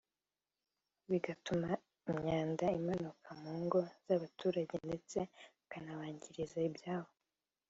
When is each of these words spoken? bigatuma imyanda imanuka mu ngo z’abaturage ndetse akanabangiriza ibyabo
bigatuma 1.09 1.69
imyanda 2.11 2.65
imanuka 2.79 3.27
mu 3.41 3.53
ngo 3.63 3.79
z’abaturage 4.05 4.75
ndetse 4.87 5.17
akanabangiriza 5.63 6.59
ibyabo 6.71 7.11